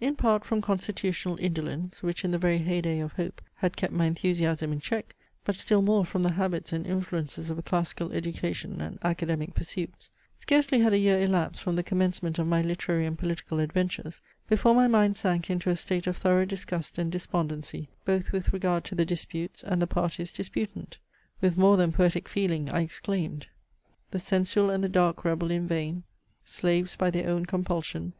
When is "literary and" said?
12.62-13.18